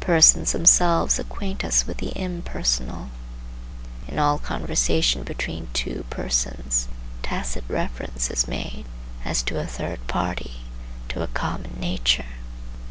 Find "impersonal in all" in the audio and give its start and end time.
2.14-4.38